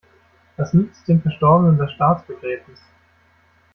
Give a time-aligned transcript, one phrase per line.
[0.57, 2.79] Was nützt dem Verstorbenen das Staatsbegräbnis?